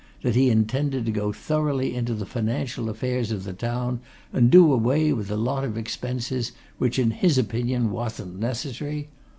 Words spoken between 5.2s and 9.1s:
a lot of expenses which in his opinion wasn't necessary?